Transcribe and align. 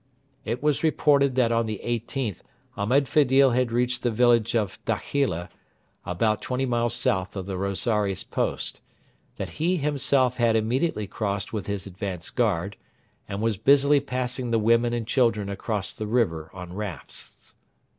It 0.45 0.63
was 0.63 0.81
reported 0.83 1.35
that 1.35 1.51
on 1.51 1.67
the 1.67 1.79
18th 1.83 2.41
Ahmed 2.75 3.07
Fedil 3.07 3.51
had 3.51 3.71
reached 3.71 4.01
the 4.01 4.09
village 4.09 4.55
of 4.55 4.83
Dakhila, 4.85 5.47
about 6.07 6.41
twenty 6.41 6.65
miles 6.65 6.95
south 6.95 7.35
of 7.35 7.45
the 7.45 7.55
Rosaires 7.55 8.23
post; 8.23 8.81
that 9.37 9.61
he 9.61 9.77
himself 9.77 10.37
had 10.37 10.55
immediately 10.55 11.05
crossed 11.05 11.53
with 11.53 11.67
his 11.67 11.85
advanced 11.85 12.35
guard, 12.35 12.77
and 13.29 13.43
was 13.43 13.57
busily 13.57 13.99
passing 13.99 14.49
the 14.49 14.57
women 14.57 14.91
and 14.91 15.05
children 15.05 15.49
across 15.49 15.93
the 15.93 16.07
river 16.07 16.49
on 16.51 16.73
rafts. 16.73 17.53